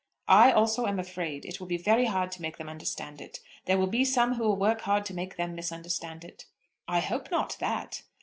"I 0.27 0.51
also 0.51 0.87
am 0.87 0.99
afraid. 0.99 1.45
It 1.45 1.59
will 1.59 1.67
be 1.67 1.77
very 1.77 2.05
hard 2.05 2.31
to 2.31 2.41
make 2.41 2.57
them 2.57 2.67
understand 2.67 3.21
it. 3.21 3.39
There 3.65 3.77
will 3.77 3.85
be 3.85 4.03
some 4.03 4.33
who 4.33 4.41
will 4.45 4.55
work 4.55 4.81
hard 4.81 5.05
to 5.05 5.13
make 5.13 5.37
them 5.37 5.53
misunderstand 5.53 6.23
it." 6.25 6.45
"I 6.87 7.01
hope 7.01 7.29
not 7.29 7.55
that." 7.59 8.01